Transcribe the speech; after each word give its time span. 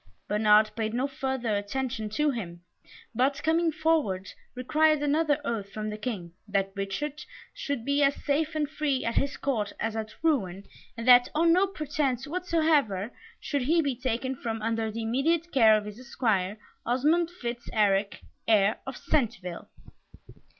Bernard 0.27 0.71
paid 0.75 0.95
no 0.95 1.05
further 1.05 1.55
attention 1.55 2.09
to 2.09 2.31
him, 2.31 2.61
but, 3.13 3.43
coming 3.43 3.71
forward, 3.71 4.29
required 4.55 5.03
another 5.03 5.39
oath 5.45 5.71
from 5.71 5.91
the 5.91 5.97
King, 5.99 6.33
that 6.47 6.71
Richard 6.73 7.23
should 7.53 7.85
be 7.85 8.01
as 8.01 8.15
safe 8.15 8.55
and 8.55 8.67
free 8.67 9.05
at 9.05 9.13
his 9.13 9.37
court 9.37 9.73
as 9.79 9.95
at 9.95 10.15
Rouen, 10.23 10.63
and 10.97 11.07
that 11.07 11.29
on 11.35 11.53
no 11.53 11.67
pretence 11.67 12.25
whatsoever 12.25 13.11
should 13.39 13.61
he 13.61 13.79
be 13.79 13.95
taken 13.95 14.35
from 14.35 14.59
under 14.63 14.89
the 14.89 15.03
immediate 15.03 15.51
care 15.51 15.77
of 15.77 15.85
his 15.85 15.99
Esquire, 15.99 16.57
Osmond 16.83 17.29
Fitz 17.29 17.69
Eric, 17.71 18.21
heir 18.47 18.79
of 18.87 18.97
Centeville. 18.97 19.69